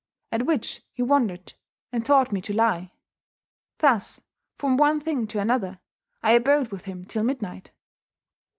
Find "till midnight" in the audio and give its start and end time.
7.05-7.69